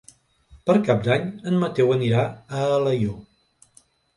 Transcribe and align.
Per 0.69 0.75
Cap 0.87 1.03
d'Any 1.09 1.27
en 1.51 1.61
Mateu 1.65 1.93
anirà 1.99 2.25
a 2.29 2.65
Alaior. 2.79 3.81